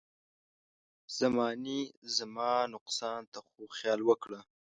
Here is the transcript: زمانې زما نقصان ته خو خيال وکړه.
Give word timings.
زمانې 1.17 1.79
زما 2.17 2.51
نقصان 2.73 3.21
ته 3.31 3.39
خو 3.47 3.61
خيال 3.77 3.99
وکړه. 4.05 4.39